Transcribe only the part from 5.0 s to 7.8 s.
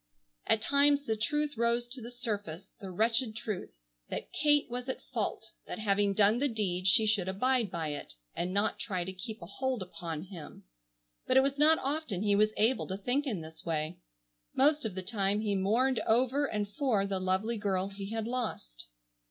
fault, that having done the deed she should abide